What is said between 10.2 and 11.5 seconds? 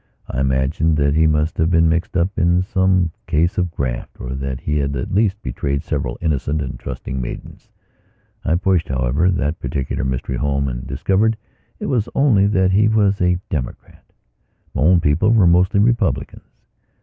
home and discovered